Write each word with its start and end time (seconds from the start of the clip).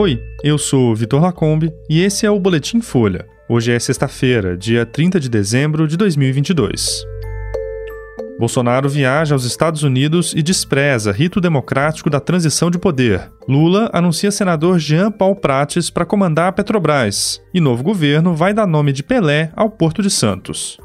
Oi, 0.00 0.18
eu 0.42 0.56
sou 0.56 0.96
Vitor 0.96 1.20
Lacombe 1.20 1.70
e 1.86 2.00
esse 2.02 2.24
é 2.24 2.30
o 2.30 2.40
Boletim 2.40 2.80
Folha. 2.80 3.26
Hoje 3.46 3.70
é 3.70 3.78
sexta-feira, 3.78 4.56
dia 4.56 4.86
30 4.86 5.20
de 5.20 5.28
dezembro 5.28 5.86
de 5.86 5.94
2022. 5.98 7.04
Bolsonaro 8.38 8.88
viaja 8.88 9.34
aos 9.34 9.44
Estados 9.44 9.82
Unidos 9.82 10.32
e 10.34 10.42
despreza 10.42 11.12
rito 11.12 11.38
democrático 11.38 12.08
da 12.08 12.18
transição 12.18 12.70
de 12.70 12.78
poder. 12.78 13.30
Lula 13.46 13.90
anuncia 13.92 14.30
senador 14.30 14.78
Jean 14.78 15.12
Paul 15.12 15.36
Prates 15.36 15.90
para 15.90 16.06
comandar 16.06 16.48
a 16.48 16.52
Petrobras. 16.52 17.38
E 17.52 17.60
novo 17.60 17.82
governo 17.82 18.34
vai 18.34 18.54
dar 18.54 18.66
nome 18.66 18.94
de 18.94 19.02
Pelé 19.02 19.52
ao 19.54 19.68
Porto 19.68 20.00
de 20.00 20.08
Santos. 20.08 20.78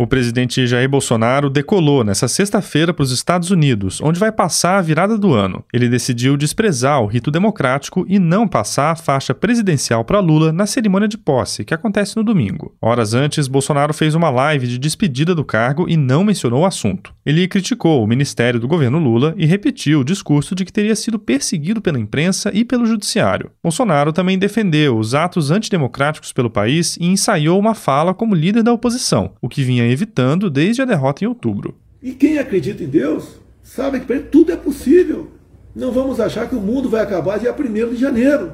O 0.00 0.06
presidente 0.06 0.64
Jair 0.64 0.88
Bolsonaro 0.88 1.50
decolou 1.50 2.04
nesta 2.04 2.28
sexta-feira 2.28 2.94
para 2.94 3.02
os 3.02 3.10
Estados 3.10 3.50
Unidos, 3.50 4.00
onde 4.00 4.20
vai 4.20 4.30
passar 4.30 4.78
a 4.78 4.80
virada 4.80 5.18
do 5.18 5.34
ano. 5.34 5.64
Ele 5.74 5.88
decidiu 5.88 6.36
desprezar 6.36 7.02
o 7.02 7.06
rito 7.06 7.32
democrático 7.32 8.06
e 8.08 8.16
não 8.16 8.46
passar 8.46 8.92
a 8.92 8.96
faixa 8.96 9.34
presidencial 9.34 10.04
para 10.04 10.20
Lula 10.20 10.52
na 10.52 10.66
cerimônia 10.66 11.08
de 11.08 11.18
posse, 11.18 11.64
que 11.64 11.74
acontece 11.74 12.16
no 12.16 12.22
domingo. 12.22 12.76
Horas 12.80 13.12
antes, 13.12 13.48
Bolsonaro 13.48 13.92
fez 13.92 14.14
uma 14.14 14.30
live 14.30 14.68
de 14.68 14.78
despedida 14.78 15.34
do 15.34 15.44
cargo 15.44 15.88
e 15.88 15.96
não 15.96 16.22
mencionou 16.22 16.62
o 16.62 16.66
assunto. 16.66 17.12
Ele 17.28 17.46
criticou 17.46 18.02
o 18.02 18.06
ministério 18.06 18.58
do 18.58 18.66
governo 18.66 18.98
Lula 18.98 19.34
e 19.36 19.44
repetiu 19.44 20.00
o 20.00 20.04
discurso 20.04 20.54
de 20.54 20.64
que 20.64 20.72
teria 20.72 20.96
sido 20.96 21.18
perseguido 21.18 21.78
pela 21.78 22.00
imprensa 22.00 22.50
e 22.54 22.64
pelo 22.64 22.86
judiciário. 22.86 23.50
Bolsonaro 23.62 24.14
também 24.14 24.38
defendeu 24.38 24.96
os 24.96 25.14
atos 25.14 25.50
antidemocráticos 25.50 26.32
pelo 26.32 26.48
país 26.48 26.96
e 26.96 27.04
ensaiou 27.04 27.58
uma 27.58 27.74
fala 27.74 28.14
como 28.14 28.34
líder 28.34 28.62
da 28.62 28.72
oposição, 28.72 29.32
o 29.42 29.48
que 29.50 29.62
vinha 29.62 29.86
evitando 29.86 30.48
desde 30.48 30.80
a 30.80 30.86
derrota 30.86 31.22
em 31.22 31.26
outubro. 31.28 31.76
E 32.02 32.12
quem 32.12 32.38
acredita 32.38 32.82
em 32.82 32.88
Deus 32.88 33.38
sabe 33.62 34.00
que 34.00 34.06
para 34.06 34.16
ele 34.16 34.24
tudo 34.24 34.50
é 34.50 34.56
possível. 34.56 35.30
Não 35.76 35.92
vamos 35.92 36.20
achar 36.20 36.48
que 36.48 36.56
o 36.56 36.60
mundo 36.62 36.88
vai 36.88 37.02
acabar 37.02 37.38
dia 37.38 37.54
1 37.54 37.90
de 37.90 37.96
janeiro. 37.96 38.52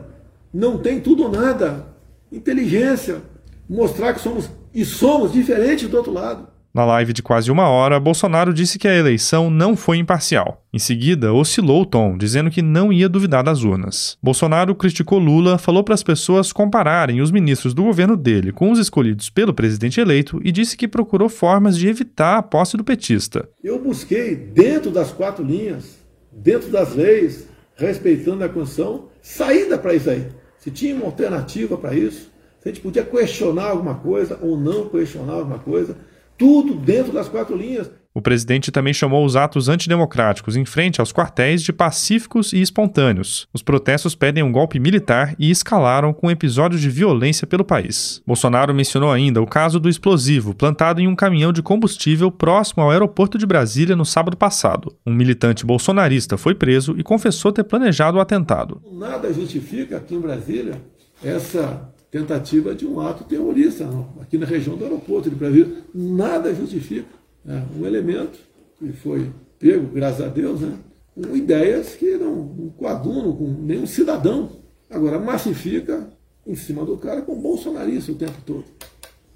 Não 0.52 0.78
tem 0.78 0.98
tudo 0.98 1.22
ou 1.22 1.30
nada. 1.30 1.86
Inteligência. 2.33 3.22
Mostrar 3.70 4.14
que 4.14 4.20
somos 4.20 4.50
e 4.75 4.84
somos 4.84 5.33
diferentes 5.33 5.89
do 5.89 5.97
outro 5.97 6.12
lado. 6.12 6.53
Na 6.75 6.84
live 6.84 7.12
de 7.12 7.22
quase 7.22 7.53
uma 7.53 7.69
hora, 7.69 8.00
Bolsonaro 8.00 8.53
disse 8.53 8.80
que 8.80 8.89
a 8.89 8.97
eleição 8.97 9.48
não 9.48 9.77
foi 9.77 9.98
imparcial. 9.98 10.61
Em 10.72 10.78
seguida, 10.80 11.33
oscilou 11.33 11.83
o 11.83 11.86
tom, 11.86 12.19
dizendo 12.19 12.50
que 12.50 12.61
não 12.61 12.92
ia 12.92 13.08
duvidar 13.08 13.44
das 13.44 13.62
urnas. 13.62 14.19
Bolsonaro 14.20 14.75
criticou 14.75 15.20
Lula, 15.20 15.56
falou 15.56 15.84
para 15.84 15.95
as 15.95 16.02
pessoas 16.02 16.52
compararem 16.52 17.20
os 17.20 17.30
ministros 17.30 17.75
do 17.75 17.84
governo 17.84 18.17
dele 18.17 18.50
com 18.50 18.72
os 18.72 18.80
escolhidos 18.80 19.30
pelo 19.30 19.55
presidente 19.55 20.00
eleito 20.00 20.41
e 20.42 20.50
disse 20.50 20.77
que 20.77 20.89
procurou 20.89 21.28
formas 21.28 21.78
de 21.78 21.86
evitar 21.86 22.39
a 22.39 22.42
posse 22.42 22.77
do 22.77 22.83
petista. 22.83 23.48
Eu 23.62 23.78
busquei, 23.78 24.34
dentro 24.34 24.91
das 24.91 25.12
quatro 25.12 25.45
linhas, 25.45 26.00
dentro 26.33 26.72
das 26.72 26.92
leis, 26.97 27.47
respeitando 27.77 28.42
a 28.42 28.48
Constituição, 28.48 29.05
saída 29.22 29.78
para 29.78 29.95
isso 29.95 30.11
aí. 30.11 30.27
Se 30.58 30.72
tinha 30.72 30.97
uma 30.97 31.05
alternativa 31.05 31.77
para 31.77 31.95
isso, 31.95 32.33
se 32.58 32.69
a 32.69 32.72
gente 32.72 32.80
podia 32.80 33.05
questionar 33.05 33.67
alguma 33.67 33.95
coisa 33.95 34.36
ou 34.42 34.58
não 34.58 34.89
questionar 34.89 35.34
alguma 35.34 35.61
coisa 35.61 35.97
tudo 36.38 36.74
dentro 36.74 37.12
das 37.12 37.28
quatro 37.28 37.56
linhas. 37.56 37.90
O 38.16 38.22
presidente 38.22 38.70
também 38.70 38.94
chamou 38.94 39.24
os 39.24 39.34
atos 39.34 39.68
antidemocráticos 39.68 40.56
em 40.56 40.64
frente 40.64 41.00
aos 41.00 41.12
quartéis 41.12 41.64
de 41.64 41.72
pacíficos 41.72 42.52
e 42.52 42.60
espontâneos. 42.60 43.48
Os 43.52 43.60
protestos 43.60 44.14
pedem 44.14 44.44
um 44.44 44.52
golpe 44.52 44.78
militar 44.78 45.34
e 45.36 45.50
escalaram 45.50 46.12
com 46.12 46.30
episódios 46.30 46.80
de 46.80 46.88
violência 46.88 47.44
pelo 47.44 47.64
país. 47.64 48.22
Bolsonaro 48.24 48.72
mencionou 48.72 49.10
ainda 49.10 49.42
o 49.42 49.46
caso 49.46 49.80
do 49.80 49.88
explosivo 49.88 50.55
plantado 50.55 51.00
em 51.00 51.08
um 51.08 51.16
caminhão 51.16 51.52
de 51.52 51.60
combustível 51.60 52.30
próximo 52.30 52.84
ao 52.84 52.92
aeroporto 52.92 53.36
de 53.36 53.46
Brasília 53.46 53.96
no 53.96 54.05
sábado 54.05 54.36
passado. 54.36 54.94
Um 55.05 55.12
militante 55.12 55.66
bolsonarista 55.66 56.36
foi 56.36 56.55
preso 56.55 56.94
e 56.96 57.02
confessou 57.02 57.50
ter 57.50 57.64
planejado 57.64 58.18
o 58.18 58.20
atentado. 58.20 58.80
Nada 58.92 59.32
justifica 59.32 59.96
aqui 59.96 60.14
em 60.14 60.20
Brasília 60.20 60.80
essa 61.20 61.94
tentativa 62.15 62.73
de 62.77 62.86
um 62.86 63.01
ato 63.01 63.25
terrorista 63.25 63.85
não. 63.85 64.08
aqui 64.20 64.39
na 64.39 64.47
região 64.47 64.77
do 64.77 64.85
aeroporto 64.85 65.29
de 65.29 65.35
Brasília. 65.35 65.79
Nada 65.92 66.55
justifica 66.55 67.08
né, 67.45 67.67
um 67.77 67.85
elemento 67.85 68.39
que 68.79 68.92
foi 68.92 69.33
pego, 69.58 69.89
graças 69.92 70.24
a 70.24 70.29
Deus, 70.29 70.61
né, 70.61 70.79
com 71.13 71.36
ideias 71.36 71.97
que 71.97 72.17
não, 72.17 72.36
não 72.36 72.69
coadunam 72.70 73.35
com 73.35 73.48
nenhum 73.48 73.85
cidadão. 73.85 74.53
Agora, 74.89 75.19
massifica 75.19 76.08
em 76.47 76.55
cima 76.55 76.85
do 76.85 76.97
cara 76.97 77.20
com 77.23 77.35
bolsonarista 77.35 78.13
o 78.13 78.14
tempo 78.14 78.41
todo. 78.47 78.64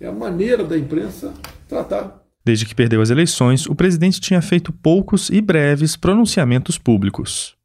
É 0.00 0.06
a 0.06 0.12
maneira 0.12 0.62
da 0.62 0.78
imprensa 0.78 1.34
tratar. 1.68 2.22
Desde 2.44 2.64
que 2.64 2.76
perdeu 2.76 3.02
as 3.02 3.10
eleições, 3.10 3.66
o 3.66 3.74
presidente 3.74 4.20
tinha 4.20 4.40
feito 4.40 4.72
poucos 4.72 5.30
e 5.30 5.40
breves 5.40 5.96
pronunciamentos 5.96 6.78
públicos. 6.78 7.57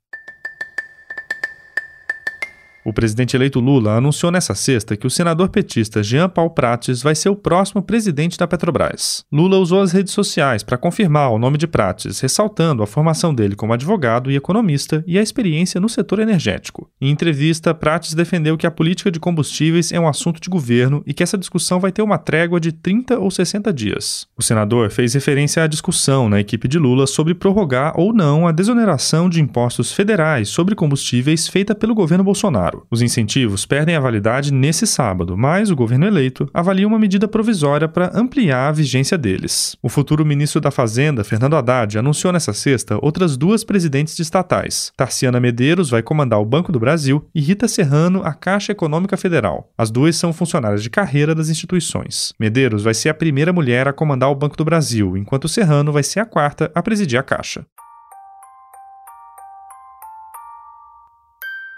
O 2.85 2.91
presidente 2.91 3.35
eleito 3.37 3.61
Lula 3.61 3.95
anunciou 3.95 4.29
nessa 4.29 4.53
sexta 4.53 4.97
que 4.97 5.07
o 5.07 5.09
senador 5.09 5.47
petista 5.47 6.03
Jean 6.03 6.27
Paul 6.27 6.49
Prates 6.49 7.01
vai 7.01 7.15
ser 7.15 7.29
o 7.29 7.35
próximo 7.35 7.81
presidente 7.81 8.37
da 8.37 8.45
Petrobras. 8.45 9.23
Lula 9.31 9.57
usou 9.57 9.81
as 9.81 9.93
redes 9.93 10.11
sociais 10.11 10.63
para 10.63 10.77
confirmar 10.77 11.31
o 11.31 11.39
nome 11.39 11.57
de 11.57 11.65
Prates, 11.65 12.19
ressaltando 12.19 12.83
a 12.83 12.87
formação 12.87 13.33
dele 13.33 13.55
como 13.55 13.71
advogado 13.71 14.29
e 14.29 14.35
economista 14.35 15.01
e 15.07 15.17
a 15.17 15.21
experiência 15.21 15.79
no 15.79 15.87
setor 15.87 16.19
energético. 16.19 16.89
Em 16.99 17.09
entrevista, 17.09 17.73
Prates 17.73 18.13
defendeu 18.13 18.57
que 18.57 18.67
a 18.67 18.71
política 18.71 19.09
de 19.09 19.19
combustíveis 19.19 19.93
é 19.93 19.99
um 19.99 20.07
assunto 20.07 20.41
de 20.41 20.49
governo 20.49 21.01
e 21.07 21.13
que 21.13 21.23
essa 21.23 21.37
discussão 21.37 21.79
vai 21.79 21.91
ter 21.91 22.01
uma 22.01 22.17
trégua 22.17 22.59
de 22.59 22.73
30 22.73 23.17
ou 23.17 23.31
60 23.31 23.71
dias. 23.71 24.27
O 24.37 24.43
senador 24.43 24.89
fez 24.89 25.13
referência 25.13 25.63
à 25.63 25.67
discussão 25.67 26.27
na 26.27 26.39
equipe 26.39 26.67
de 26.67 26.77
Lula 26.77 27.07
sobre 27.07 27.33
prorrogar 27.33 27.93
ou 27.97 28.11
não 28.11 28.45
a 28.45 28.51
desoneração 28.51 29.29
de 29.29 29.41
impostos 29.41 29.93
federais 29.93 30.49
sobre 30.49 30.75
combustíveis 30.75 31.47
feita 31.47 31.73
pelo 31.73 31.95
governo 31.95 32.25
Bolsonaro. 32.25 32.72
Os 32.89 33.01
incentivos 33.01 33.65
perdem 33.65 33.95
a 33.95 33.99
validade 33.99 34.53
nesse 34.53 34.87
sábado, 34.87 35.37
mas 35.37 35.69
o 35.69 35.75
governo 35.75 36.05
eleito 36.05 36.49
avalia 36.53 36.87
uma 36.87 36.99
medida 36.99 37.27
provisória 37.27 37.87
para 37.87 38.11
ampliar 38.13 38.69
a 38.69 38.71
vigência 38.71 39.17
deles. 39.17 39.75
O 39.81 39.89
futuro 39.89 40.25
ministro 40.25 40.61
da 40.61 40.71
Fazenda, 40.71 41.23
Fernando 41.23 41.55
Haddad, 41.55 41.97
anunciou 41.97 42.31
nessa 42.33 42.53
sexta 42.53 42.97
outras 43.01 43.37
duas 43.37 43.63
presidentes 43.63 44.15
de 44.15 44.21
estatais. 44.21 44.91
Tarciana 44.95 45.39
Medeiros 45.39 45.89
vai 45.89 46.01
comandar 46.01 46.39
o 46.39 46.45
Banco 46.45 46.71
do 46.71 46.79
Brasil 46.79 47.27
e 47.33 47.41
Rita 47.41 47.67
Serrano 47.67 48.21
a 48.23 48.33
Caixa 48.33 48.71
Econômica 48.71 49.17
Federal. 49.17 49.71
As 49.77 49.91
duas 49.91 50.15
são 50.15 50.33
funcionárias 50.33 50.83
de 50.83 50.89
carreira 50.89 51.35
das 51.35 51.49
instituições. 51.49 52.33
Medeiros 52.39 52.83
vai 52.83 52.93
ser 52.93 53.09
a 53.09 53.13
primeira 53.13 53.53
mulher 53.53 53.87
a 53.87 53.93
comandar 53.93 54.29
o 54.29 54.35
Banco 54.35 54.57
do 54.57 54.65
Brasil, 54.65 55.17
enquanto 55.17 55.47
Serrano 55.47 55.91
vai 55.91 56.03
ser 56.03 56.19
a 56.19 56.25
quarta 56.25 56.71
a 56.73 56.81
presidir 56.81 57.19
a 57.19 57.23
Caixa. 57.23 57.65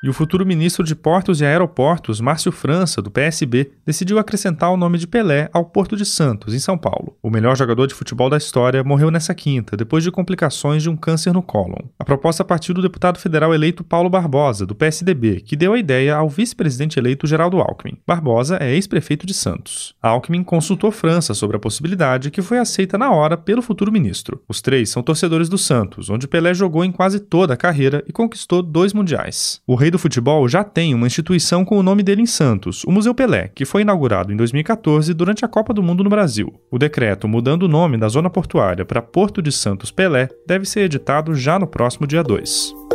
E 0.06 0.08
o 0.08 0.14
futuro 0.14 0.46
ministro 0.46 0.84
de 0.86 0.94
Portos 0.94 1.42
e 1.42 1.46
Aeroportos, 1.48 2.22
Márcio 2.22 2.52
França, 2.52 3.02
do 3.02 3.10
PSB, 3.10 3.72
decidiu 3.84 4.20
acrescentar 4.20 4.72
o 4.72 4.78
nome 4.78 5.00
de 5.00 5.08
Pelé 5.08 5.50
ao 5.52 5.66
Porto 5.66 5.98
de 5.98 6.06
Santos, 6.06 6.54
em 6.54 6.60
São 6.60 6.78
Paulo. 6.78 7.18
O 7.24 7.30
melhor 7.32 7.58
jogador 7.58 7.88
de 7.88 7.96
futebol 7.96 8.30
da 8.30 8.38
história 8.38 8.84
morreu 8.84 9.10
nessa 9.10 9.34
quinta, 9.34 9.76
depois 9.76 10.04
de 10.04 10.12
complicações 10.12 10.84
de 10.84 10.92
um 10.92 10.96
câncer 10.96 11.34
no 11.34 11.42
cólon. 11.42 11.88
A 11.98 12.06
proposta 12.06 12.44
partiu 12.44 12.76
do 12.76 12.84
deputado 12.84 13.18
federal 13.18 13.52
eleito 13.52 13.84
Paulo 13.84 14.08
Barbosa, 14.08 14.64
do 14.64 14.76
PSDB, 14.76 15.42
que 15.42 15.56
deu 15.56 15.74
a 15.74 15.80
ideia 15.80 16.16
ao 16.16 16.30
vice-presidente 16.30 17.00
eleito 17.00 17.26
Geraldo 17.26 17.60
Alckmin. 17.60 17.98
Barbosa 18.06 18.60
é 18.62 18.76
ex-prefeito 18.76 19.26
de 19.26 19.34
Santos. 19.34 19.96
Alckmin 20.04 20.44
consultou 20.44 20.92
França 20.92 21.34
sobre 21.34 21.58
a 21.58 21.60
possibilidade, 21.60 22.30
que 22.30 22.44
foi 22.44 22.60
aceita 22.60 22.96
na 22.96 23.10
hora 23.10 23.36
pelo 23.36 23.64
futuro 23.64 23.92
ministro. 23.92 24.40
Os 24.48 24.62
três 24.62 24.92
são 24.92 25.02
torcedores 25.02 25.50
do 25.50 25.58
Santos, 25.58 26.12
onde 26.12 26.28
Pelé 26.28 26.54
jogou 26.54 26.86
em 26.86 26.92
quase 26.92 27.20
toda 27.20 27.56
a 27.56 27.58
carreira 27.58 28.04
e 28.08 28.14
conquistou 28.14 28.62
dois 28.62 28.94
mundiais. 28.94 29.60
O 29.66 29.74
rei 29.74 29.95
do 29.96 30.00
futebol 30.00 30.48
já 30.48 30.62
tem 30.62 30.94
uma 30.94 31.08
instituição 31.08 31.64
com 31.64 31.78
o 31.78 31.84
nome 31.84 32.04
dele 32.04 32.22
em 32.22 32.26
Santos, 32.26 32.84
o 32.84 32.92
Museu 32.92 33.16
Pelé, 33.16 33.50
que 33.56 33.64
foi 33.64 33.82
inaugurado 33.82 34.32
em 34.32 34.36
2014 34.36 35.14
durante 35.14 35.46
a 35.46 35.48
Copa 35.48 35.74
do 35.74 35.82
Mundo 35.82 36.04
no 36.04 36.10
Brasil. 36.10 36.54
O 36.70 36.78
decreto 36.78 37.30
mudando 37.30 37.64
o 37.64 37.70
nome 37.70 37.98
da 37.98 38.10
zona 38.10 38.30
portuária 38.30 38.84
para 38.84 39.02
Porto 39.02 39.42
de 39.42 39.54
Santos 39.54 39.92
Pelé 39.92 40.28
deve 40.46 40.66
ser 40.66 40.82
editado 40.82 41.34
já 41.34 41.58
no 41.58 41.66
próximo 41.66 42.06
dia 42.06 42.22
2. 42.22 42.95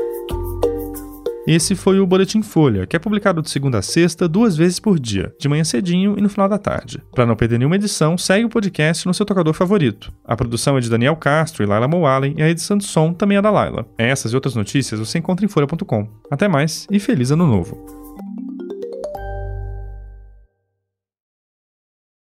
Esse 1.53 1.75
foi 1.75 1.99
o 1.99 2.07
Boletim 2.07 2.43
Folha, 2.43 2.87
que 2.87 2.95
é 2.95 2.99
publicado 3.01 3.43
de 3.43 3.51
segunda 3.51 3.79
a 3.79 3.83
sexta, 3.83 4.29
duas 4.29 4.57
vezes 4.57 4.79
por 4.79 5.01
dia, 5.01 5.35
de 5.37 5.49
manhã 5.49 5.65
cedinho 5.65 6.15
e 6.17 6.21
no 6.21 6.29
final 6.29 6.49
da 6.49 6.59
tarde. 6.59 7.03
Para 7.11 7.27
não 7.27 7.35
perder 7.35 7.59
nenhuma 7.59 7.75
edição, 7.75 8.17
segue 8.17 8.45
o 8.45 8.49
podcast 8.49 9.05
no 9.05 9.13
seu 9.13 9.27
tocador 9.27 9.53
favorito. 9.53 10.13
A 10.25 10.37
produção 10.37 10.79
é 10.79 10.81
de 10.81 10.89
Daniel 10.89 11.17
Castro 11.17 11.65
e 11.65 11.67
Laila 11.67 11.89
Moalen 11.89 12.37
e 12.37 12.43
a 12.45 12.49
edição 12.49 12.79
de 12.79 12.85
som 12.85 13.13
também 13.13 13.37
é 13.37 13.43
da 13.43 13.51
Laila. 13.51 13.85
Essas 13.99 14.31
e 14.31 14.37
outras 14.37 14.55
notícias 14.55 15.01
você 15.01 15.19
encontra 15.19 15.45
em 15.45 15.49
folha.com. 15.49 16.07
Até 16.31 16.47
mais 16.47 16.87
e 16.89 17.01
feliz 17.01 17.33
ano 17.33 17.49
novo! 17.49 18.00